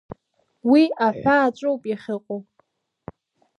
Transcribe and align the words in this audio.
Уи 0.71 0.83
аҳәааҿоуп 1.05 1.81
иахьыҟоу. 1.87 2.41